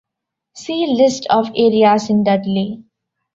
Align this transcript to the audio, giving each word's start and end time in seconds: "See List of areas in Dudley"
"See 0.55 0.87
List 0.95 1.27
of 1.29 1.51
areas 1.55 2.09
in 2.09 2.23
Dudley" 2.23 2.83